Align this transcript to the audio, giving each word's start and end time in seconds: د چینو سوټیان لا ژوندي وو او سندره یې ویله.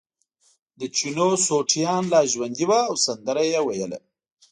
د 0.79 0.81
چینو 0.95 1.27
سوټیان 1.45 2.03
لا 2.13 2.21
ژوندي 2.31 2.65
وو 2.69 2.81
او 2.89 2.95
سندره 3.05 3.43
یې 3.51 3.59
ویله. 3.67 3.99